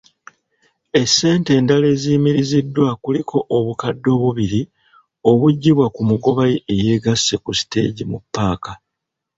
[1.01, 4.61] Essente endala eziyimiriziddwa kuliko obukadde obubiri
[5.29, 8.71] obujjibwa ku mugoba ayeegasse ku siteegi mu ppaka.